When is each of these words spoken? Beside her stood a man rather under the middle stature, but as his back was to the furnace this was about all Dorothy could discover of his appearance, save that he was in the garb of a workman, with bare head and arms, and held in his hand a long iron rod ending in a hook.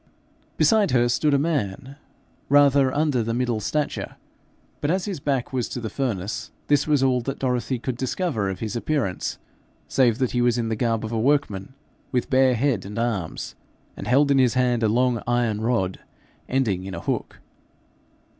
Beside 0.57 0.89
her 0.89 1.07
stood 1.07 1.31
a 1.35 1.37
man 1.37 1.95
rather 2.49 2.91
under 2.91 3.21
the 3.21 3.35
middle 3.35 3.59
stature, 3.59 4.15
but 4.79 4.89
as 4.89 5.05
his 5.05 5.19
back 5.19 5.53
was 5.53 5.69
to 5.69 5.79
the 5.79 5.91
furnace 5.91 6.49
this 6.69 6.87
was 6.87 7.03
about 7.03 7.09
all 7.11 7.21
Dorothy 7.21 7.77
could 7.77 7.97
discover 7.97 8.49
of 8.49 8.61
his 8.61 8.75
appearance, 8.75 9.37
save 9.87 10.17
that 10.17 10.31
he 10.31 10.41
was 10.41 10.57
in 10.57 10.69
the 10.69 10.75
garb 10.75 11.05
of 11.05 11.11
a 11.11 11.19
workman, 11.19 11.75
with 12.11 12.31
bare 12.31 12.55
head 12.55 12.83
and 12.83 12.97
arms, 12.97 13.53
and 13.95 14.07
held 14.07 14.31
in 14.31 14.39
his 14.39 14.55
hand 14.55 14.81
a 14.81 14.87
long 14.89 15.21
iron 15.27 15.61
rod 15.61 15.99
ending 16.49 16.83
in 16.85 16.95
a 16.95 17.01
hook. 17.01 17.39